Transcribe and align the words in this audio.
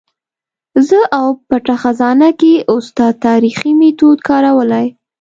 زه 0.87 0.99
او 1.19 1.27
پټه 1.47 1.75
خزانه 1.81 2.29
کې 2.39 2.53
استاد 2.75 3.13
تاریخي 3.27 3.71
میتود 3.79 4.17
کارولی. 4.27 4.87